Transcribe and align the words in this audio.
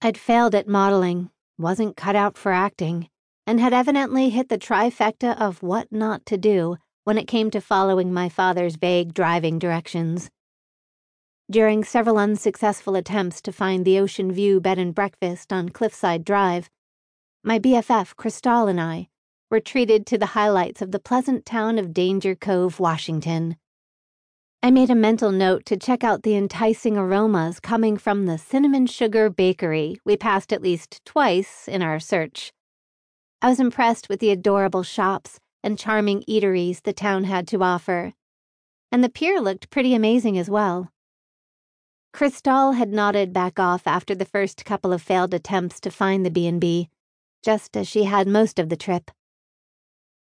I'd 0.00 0.16
failed 0.16 0.54
at 0.54 0.68
modeling, 0.68 1.30
wasn't 1.58 1.96
cut 1.96 2.14
out 2.14 2.38
for 2.38 2.52
acting, 2.52 3.08
and 3.46 3.58
had 3.58 3.72
evidently 3.72 4.30
hit 4.30 4.48
the 4.48 4.58
trifecta 4.58 5.36
of 5.40 5.60
what 5.62 5.90
not 5.90 6.24
to 6.26 6.36
do 6.36 6.76
when 7.02 7.18
it 7.18 7.26
came 7.26 7.50
to 7.50 7.60
following 7.60 8.12
my 8.12 8.28
father's 8.28 8.76
vague 8.76 9.12
driving 9.12 9.58
directions. 9.58 10.30
During 11.50 11.82
several 11.82 12.18
unsuccessful 12.18 12.94
attempts 12.94 13.40
to 13.42 13.52
find 13.52 13.84
the 13.84 13.98
Ocean 13.98 14.30
View 14.30 14.60
bed 14.60 14.78
and 14.78 14.94
breakfast 14.94 15.52
on 15.52 15.70
Cliffside 15.70 16.24
Drive, 16.24 16.70
my 17.42 17.58
BFF, 17.58 18.14
Cristal, 18.14 18.68
and 18.68 18.80
I 18.80 19.08
were 19.50 19.58
treated 19.58 20.06
to 20.06 20.18
the 20.18 20.26
highlights 20.26 20.80
of 20.80 20.92
the 20.92 21.00
pleasant 21.00 21.44
town 21.46 21.78
of 21.78 21.94
Danger 21.94 22.36
Cove, 22.36 22.78
Washington. 22.78 23.56
I 24.60 24.72
made 24.72 24.90
a 24.90 24.96
mental 24.96 25.30
note 25.30 25.64
to 25.66 25.76
check 25.76 26.02
out 26.02 26.24
the 26.24 26.34
enticing 26.34 26.96
aromas 26.96 27.60
coming 27.60 27.96
from 27.96 28.26
the 28.26 28.36
Cinnamon 28.36 28.88
Sugar 28.88 29.30
Bakery 29.30 30.00
we 30.04 30.16
passed 30.16 30.52
at 30.52 30.62
least 30.62 31.00
twice 31.04 31.68
in 31.68 31.80
our 31.80 32.00
search. 32.00 32.52
I 33.40 33.50
was 33.50 33.60
impressed 33.60 34.08
with 34.08 34.18
the 34.18 34.30
adorable 34.30 34.82
shops 34.82 35.38
and 35.62 35.78
charming 35.78 36.24
eateries 36.28 36.82
the 36.82 36.92
town 36.92 37.22
had 37.22 37.46
to 37.48 37.62
offer, 37.62 38.14
and 38.90 39.04
the 39.04 39.08
pier 39.08 39.40
looked 39.40 39.70
pretty 39.70 39.94
amazing 39.94 40.36
as 40.36 40.50
well. 40.50 40.90
Cristal 42.12 42.72
had 42.72 42.88
nodded 42.88 43.32
back 43.32 43.60
off 43.60 43.86
after 43.86 44.12
the 44.12 44.24
first 44.24 44.64
couple 44.64 44.92
of 44.92 45.00
failed 45.00 45.34
attempts 45.34 45.78
to 45.80 45.90
find 45.90 46.26
the 46.26 46.32
B&B, 46.32 46.88
just 47.44 47.76
as 47.76 47.86
she 47.86 48.04
had 48.04 48.26
most 48.26 48.58
of 48.58 48.70
the 48.70 48.76
trip. 48.76 49.12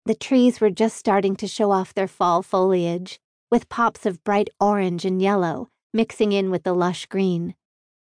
The 0.05 0.13
trees 0.13 0.61
were 0.61 0.69
just 0.69 0.95
starting 0.95 1.35
to 1.37 1.47
show 1.47 1.71
off 1.71 1.95
their 1.95 2.07
fall 2.07 2.43
foliage 2.43 3.19
with 3.51 3.69
pops 3.69 4.05
of 4.05 4.23
bright 4.23 4.49
orange 4.59 5.03
and 5.03 5.21
yellow 5.21 5.67
mixing 5.93 6.31
in 6.31 6.49
with 6.49 6.63
the 6.63 6.73
lush 6.73 7.05
green, 7.07 7.53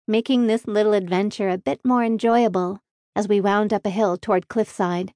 making 0.06 0.46
this 0.46 0.66
little 0.66 0.92
adventure 0.92 1.48
a 1.48 1.58
bit 1.58 1.80
more 1.84 2.04
enjoyable 2.04 2.78
as 3.16 3.26
we 3.28 3.40
wound 3.40 3.72
up 3.72 3.84
a 3.84 3.90
hill 3.90 4.16
toward 4.16 4.48
Cliffside. 4.48 5.12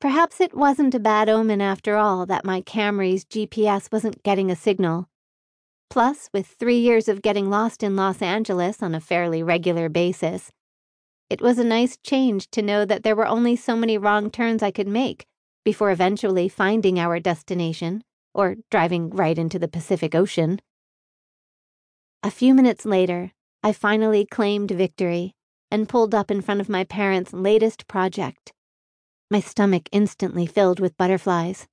Perhaps 0.00 0.40
it 0.40 0.54
wasn't 0.54 0.94
a 0.94 1.00
bad 1.00 1.28
omen 1.28 1.60
after 1.60 1.96
all 1.96 2.26
that 2.26 2.44
my 2.44 2.60
Camry's 2.60 3.24
GPS 3.24 3.90
wasn't 3.90 4.22
getting 4.22 4.50
a 4.50 4.56
signal. 4.56 5.08
Plus, 5.88 6.28
with 6.32 6.46
three 6.46 6.78
years 6.78 7.08
of 7.08 7.22
getting 7.22 7.48
lost 7.48 7.82
in 7.82 7.96
Los 7.96 8.20
Angeles 8.20 8.82
on 8.82 8.94
a 8.94 9.00
fairly 9.00 9.42
regular 9.42 9.88
basis, 9.88 10.50
it 11.30 11.40
was 11.40 11.58
a 11.58 11.64
nice 11.64 11.96
change 11.96 12.50
to 12.50 12.62
know 12.62 12.84
that 12.84 13.02
there 13.02 13.16
were 13.16 13.26
only 13.26 13.56
so 13.56 13.74
many 13.74 13.98
wrong 13.98 14.30
turns 14.30 14.62
I 14.62 14.70
could 14.70 14.88
make 14.88 15.26
before 15.64 15.90
eventually 15.90 16.48
finding 16.48 17.00
our 17.00 17.18
destination 17.18 18.04
or 18.36 18.56
driving 18.70 19.08
right 19.10 19.38
into 19.38 19.58
the 19.58 19.66
Pacific 19.66 20.14
Ocean. 20.14 20.60
A 22.22 22.30
few 22.30 22.54
minutes 22.54 22.84
later, 22.84 23.32
I 23.62 23.72
finally 23.72 24.26
claimed 24.26 24.70
victory 24.70 25.34
and 25.70 25.88
pulled 25.88 26.14
up 26.14 26.30
in 26.30 26.42
front 26.42 26.60
of 26.60 26.68
my 26.68 26.84
parents' 26.84 27.32
latest 27.32 27.88
project. 27.88 28.52
My 29.30 29.40
stomach 29.40 29.88
instantly 29.90 30.46
filled 30.46 30.78
with 30.78 30.96
butterflies. 30.96 31.66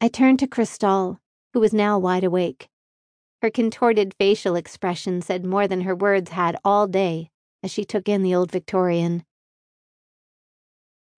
I 0.00 0.08
turned 0.08 0.40
to 0.40 0.48
Cristal, 0.48 1.20
who 1.54 1.60
was 1.60 1.72
now 1.72 1.98
wide 1.98 2.24
awake. 2.24 2.68
Her 3.40 3.50
contorted 3.50 4.14
facial 4.18 4.56
expression 4.56 5.22
said 5.22 5.44
more 5.44 5.68
than 5.68 5.82
her 5.82 5.94
words 5.94 6.32
had 6.32 6.56
all 6.64 6.86
day 6.86 7.30
as 7.62 7.70
she 7.70 7.84
took 7.84 8.08
in 8.08 8.22
the 8.22 8.34
old 8.34 8.50
Victorian. 8.50 9.24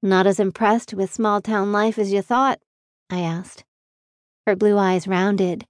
Not 0.02 0.26
as 0.26 0.38
impressed 0.38 0.92
with 0.92 1.12
small 1.12 1.40
town 1.40 1.72
life 1.72 1.98
as 1.98 2.12
you 2.12 2.22
thought? 2.22 2.60
I 3.10 3.20
asked. 3.20 3.64
Her 4.48 4.56
blue 4.56 4.78
eyes 4.78 5.06
rounded. 5.06 5.66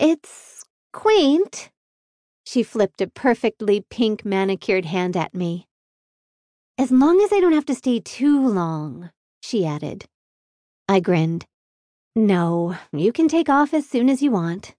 It's 0.00 0.64
quaint. 0.92 1.70
She 2.44 2.64
flipped 2.64 3.00
a 3.00 3.06
perfectly 3.06 3.84
pink 3.88 4.24
manicured 4.24 4.84
hand 4.84 5.16
at 5.16 5.32
me. 5.32 5.68
As 6.76 6.90
long 6.90 7.20
as 7.20 7.32
I 7.32 7.38
don't 7.38 7.52
have 7.52 7.66
to 7.66 7.76
stay 7.76 8.00
too 8.00 8.44
long, 8.44 9.12
she 9.40 9.64
added. 9.64 10.06
I 10.88 10.98
grinned. 10.98 11.46
No, 12.16 12.76
you 12.90 13.12
can 13.12 13.28
take 13.28 13.48
off 13.48 13.72
as 13.72 13.88
soon 13.88 14.08
as 14.08 14.22
you 14.22 14.32
want. 14.32 14.74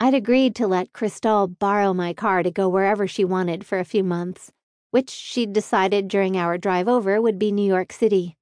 I'd 0.00 0.14
agreed 0.14 0.54
to 0.54 0.66
let 0.66 0.94
Cristal 0.94 1.46
borrow 1.46 1.92
my 1.92 2.14
car 2.14 2.42
to 2.42 2.50
go 2.50 2.70
wherever 2.70 3.06
she 3.06 3.22
wanted 3.22 3.66
for 3.66 3.78
a 3.78 3.84
few 3.84 4.02
months, 4.02 4.50
which 4.92 5.10
she'd 5.10 5.52
decided 5.52 6.08
during 6.08 6.38
our 6.38 6.56
drive 6.56 6.88
over 6.88 7.20
would 7.20 7.38
be 7.38 7.52
New 7.52 7.68
York 7.68 7.92
City. 7.92 8.38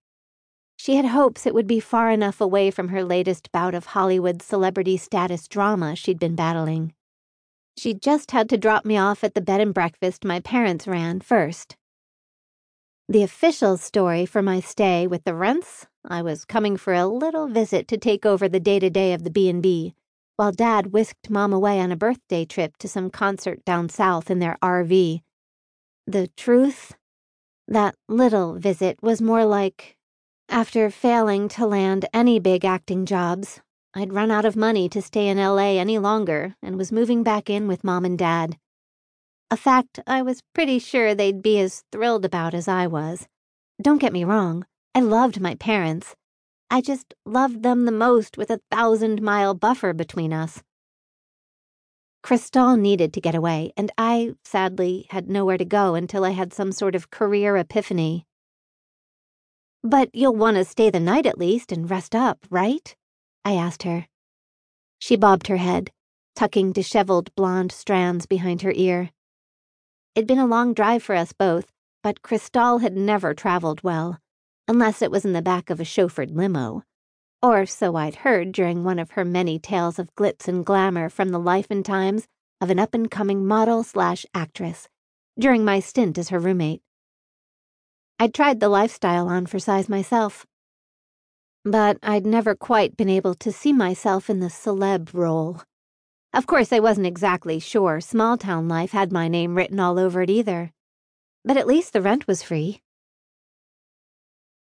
She 0.82 0.96
had 0.96 1.04
hopes 1.04 1.44
it 1.44 1.52
would 1.52 1.66
be 1.66 1.78
far 1.78 2.10
enough 2.10 2.40
away 2.40 2.70
from 2.70 2.88
her 2.88 3.04
latest 3.04 3.52
bout 3.52 3.74
of 3.74 3.84
Hollywood 3.84 4.40
celebrity 4.40 4.96
status 4.96 5.46
drama 5.46 5.94
she'd 5.94 6.18
been 6.18 6.34
battling. 6.34 6.94
She 7.76 7.92
just 7.92 8.30
had 8.30 8.48
to 8.48 8.56
drop 8.56 8.86
me 8.86 8.96
off 8.96 9.22
at 9.22 9.34
the 9.34 9.42
bed 9.42 9.60
and 9.60 9.74
breakfast 9.74 10.24
my 10.24 10.40
parents 10.40 10.88
ran 10.88 11.20
first. 11.20 11.76
The 13.10 13.22
official 13.22 13.76
story 13.76 14.24
for 14.24 14.40
my 14.40 14.60
stay 14.60 15.06
with 15.06 15.24
the 15.24 15.34
Rents, 15.34 15.86
I 16.02 16.22
was 16.22 16.46
coming 16.46 16.78
for 16.78 16.94
a 16.94 17.06
little 17.06 17.46
visit 17.46 17.86
to 17.88 17.98
take 17.98 18.24
over 18.24 18.48
the 18.48 18.58
day-to-day 18.58 19.12
of 19.12 19.22
the 19.22 19.30
B&B, 19.30 19.94
while 20.36 20.50
Dad 20.50 20.94
whisked 20.94 21.28
Mom 21.28 21.52
away 21.52 21.78
on 21.78 21.92
a 21.92 21.96
birthday 21.96 22.46
trip 22.46 22.78
to 22.78 22.88
some 22.88 23.10
concert 23.10 23.62
down 23.66 23.90
south 23.90 24.30
in 24.30 24.38
their 24.38 24.56
RV. 24.62 25.20
The 26.06 26.28
truth? 26.38 26.94
That 27.68 27.96
little 28.08 28.54
visit 28.54 29.02
was 29.02 29.20
more 29.20 29.44
like 29.44 29.98
after 30.50 30.90
failing 30.90 31.48
to 31.48 31.64
land 31.64 32.06
any 32.12 32.40
big 32.40 32.64
acting 32.64 33.06
jobs, 33.06 33.60
I'd 33.94 34.12
run 34.12 34.32
out 34.32 34.44
of 34.44 34.56
money 34.56 34.88
to 34.88 35.00
stay 35.00 35.28
in 35.28 35.38
LA 35.38 35.78
any 35.78 35.98
longer 35.98 36.56
and 36.60 36.76
was 36.76 36.90
moving 36.90 37.22
back 37.22 37.48
in 37.48 37.68
with 37.68 37.84
mom 37.84 38.04
and 38.04 38.18
dad. 38.18 38.58
A 39.50 39.56
fact 39.56 40.00
I 40.06 40.22
was 40.22 40.42
pretty 40.52 40.80
sure 40.80 41.14
they'd 41.14 41.40
be 41.40 41.60
as 41.60 41.84
thrilled 41.92 42.24
about 42.24 42.52
as 42.52 42.66
I 42.66 42.88
was. 42.88 43.28
Don't 43.80 44.00
get 44.00 44.12
me 44.12 44.24
wrong, 44.24 44.66
I 44.94 45.00
loved 45.00 45.40
my 45.40 45.54
parents. 45.54 46.16
I 46.68 46.80
just 46.80 47.14
loved 47.24 47.62
them 47.62 47.84
the 47.84 47.92
most 47.92 48.36
with 48.36 48.50
a 48.50 48.60
thousand 48.70 49.22
mile 49.22 49.54
buffer 49.54 49.92
between 49.92 50.32
us. 50.32 50.62
Cristal 52.22 52.76
needed 52.76 53.12
to 53.14 53.20
get 53.20 53.34
away, 53.34 53.72
and 53.76 53.90
I, 53.96 54.34
sadly, 54.44 55.06
had 55.10 55.30
nowhere 55.30 55.58
to 55.58 55.64
go 55.64 55.94
until 55.94 56.24
I 56.24 56.30
had 56.30 56.52
some 56.52 56.70
sort 56.70 56.94
of 56.94 57.10
career 57.10 57.56
epiphany. 57.56 58.26
But 59.82 60.10
you'll 60.12 60.36
want 60.36 60.56
to 60.56 60.64
stay 60.64 60.90
the 60.90 61.00
night 61.00 61.24
at 61.26 61.38
least 61.38 61.72
and 61.72 61.90
rest 61.90 62.14
up, 62.14 62.46
right? 62.50 62.94
I 63.44 63.52
asked 63.52 63.84
her. 63.84 64.06
She 64.98 65.16
bobbed 65.16 65.46
her 65.46 65.56
head, 65.56 65.90
tucking 66.36 66.72
disheveled 66.72 67.34
blonde 67.34 67.72
strands 67.72 68.26
behind 68.26 68.62
her 68.62 68.72
ear. 68.76 69.10
It'd 70.14 70.28
been 70.28 70.38
a 70.38 70.46
long 70.46 70.74
drive 70.74 71.02
for 71.02 71.14
us 71.14 71.32
both, 71.32 71.72
but 72.02 72.22
Cristal 72.22 72.78
had 72.78 72.96
never 72.96 73.32
traveled 73.32 73.82
well, 73.82 74.18
unless 74.68 75.00
it 75.00 75.10
was 75.10 75.24
in 75.24 75.32
the 75.32 75.40
back 75.42 75.70
of 75.70 75.80
a 75.80 75.84
chauffeured 75.84 76.34
limo. 76.34 76.82
Or 77.42 77.64
so 77.64 77.96
I'd 77.96 78.16
heard 78.16 78.52
during 78.52 78.84
one 78.84 78.98
of 78.98 79.12
her 79.12 79.24
many 79.24 79.58
tales 79.58 79.98
of 79.98 80.14
glitz 80.14 80.46
and 80.46 80.64
glamour 80.64 81.08
from 81.08 81.30
the 81.30 81.38
life 81.38 81.70
and 81.70 81.84
times 81.84 82.26
of 82.60 82.68
an 82.68 82.78
up 82.78 82.92
and 82.92 83.10
coming 83.10 83.46
model 83.46 83.82
slash 83.82 84.26
actress 84.34 84.88
during 85.38 85.64
my 85.64 85.80
stint 85.80 86.18
as 86.18 86.28
her 86.28 86.38
roommate. 86.38 86.82
I'd 88.22 88.34
tried 88.34 88.60
the 88.60 88.68
lifestyle 88.68 89.28
on 89.28 89.46
for 89.46 89.58
size 89.58 89.88
myself. 89.88 90.44
But 91.64 91.96
I'd 92.02 92.26
never 92.26 92.54
quite 92.54 92.94
been 92.94 93.08
able 93.08 93.34
to 93.36 93.50
see 93.50 93.72
myself 93.72 94.28
in 94.28 94.40
the 94.40 94.50
celeb 94.50 95.14
role. 95.14 95.62
Of 96.34 96.46
course, 96.46 96.70
I 96.70 96.80
wasn't 96.80 97.06
exactly 97.06 97.58
sure 97.58 97.98
small 97.98 98.36
town 98.36 98.68
life 98.68 98.90
had 98.90 99.10
my 99.10 99.26
name 99.26 99.54
written 99.54 99.80
all 99.80 99.98
over 99.98 100.20
it 100.20 100.28
either. 100.28 100.70
But 101.46 101.56
at 101.56 101.66
least 101.66 101.94
the 101.94 102.02
rent 102.02 102.26
was 102.26 102.42
free. 102.42 102.82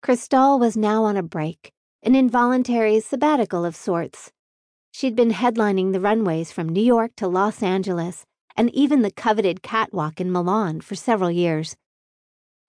Cristal 0.01 0.57
was 0.57 0.77
now 0.77 1.03
on 1.03 1.17
a 1.17 1.21
break, 1.21 1.73
an 2.01 2.15
involuntary 2.15 3.01
sabbatical 3.01 3.65
of 3.65 3.75
sorts. 3.75 4.31
She'd 4.93 5.17
been 5.17 5.31
headlining 5.31 5.91
the 5.91 5.99
runways 5.99 6.49
from 6.49 6.69
New 6.69 6.81
York 6.95 7.11
to 7.17 7.27
Los 7.27 7.61
Angeles, 7.61 8.23
and 8.55 8.73
even 8.73 9.01
the 9.01 9.11
coveted 9.11 9.61
catwalk 9.61 10.21
in 10.21 10.31
Milan 10.31 10.79
for 10.79 10.95
several 10.95 11.29
years. 11.29 11.75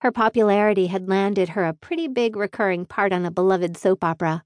Her 0.00 0.11
popularity 0.11 0.87
had 0.87 1.08
landed 1.08 1.50
her 1.50 1.64
a 1.64 1.75
pretty 1.75 2.08
big 2.08 2.35
recurring 2.35 2.87
part 2.87 3.12
on 3.12 3.26
a 3.26 3.31
beloved 3.31 3.76
soap 3.76 4.02
opera. 4.02 4.44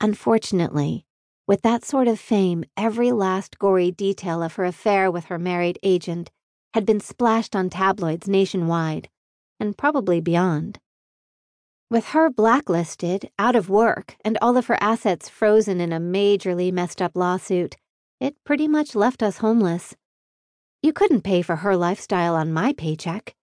Unfortunately, 0.00 1.04
with 1.46 1.62
that 1.62 1.84
sort 1.84 2.08
of 2.08 2.18
fame, 2.18 2.64
every 2.76 3.12
last 3.12 3.58
gory 3.58 3.90
detail 3.90 4.42
of 4.42 4.56
her 4.56 4.64
affair 4.64 5.10
with 5.10 5.26
her 5.26 5.38
married 5.38 5.78
agent 5.82 6.30
had 6.74 6.84
been 6.84 7.00
splashed 7.00 7.56
on 7.56 7.70
tabloids 7.70 8.28
nationwide, 8.28 9.08
and 9.60 9.78
probably 9.78 10.20
beyond. 10.20 10.78
With 11.90 12.08
her 12.08 12.28
blacklisted, 12.28 13.30
out 13.38 13.56
of 13.56 13.70
work, 13.70 14.16
and 14.24 14.36
all 14.42 14.56
of 14.56 14.66
her 14.66 14.76
assets 14.80 15.28
frozen 15.28 15.80
in 15.80 15.92
a 15.92 16.00
majorly 16.00 16.70
messed 16.72 17.00
up 17.00 17.12
lawsuit, 17.14 17.76
it 18.20 18.36
pretty 18.44 18.68
much 18.68 18.94
left 18.94 19.22
us 19.22 19.38
homeless. 19.38 19.94
You 20.82 20.92
couldn't 20.92 21.22
pay 21.22 21.42
for 21.42 21.56
her 21.56 21.76
lifestyle 21.76 22.34
on 22.34 22.52
my 22.52 22.72
paycheck. 22.72 23.34